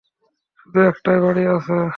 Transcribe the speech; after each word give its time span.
শুধু 0.59 0.79
একটাই 0.89 1.19
বাড়ি 1.19 1.43
আছে। 1.55 1.77